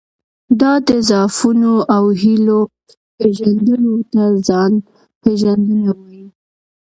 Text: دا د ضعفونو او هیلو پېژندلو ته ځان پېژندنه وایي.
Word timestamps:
دا 0.59 0.73
د 0.87 0.89
ضعفونو 1.09 1.73
او 1.95 2.03
هیلو 2.21 2.59
پېژندلو 3.17 3.95
ته 4.13 4.23
ځان 4.47 4.71
پېژندنه 5.23 5.89
وایي. 5.99 6.25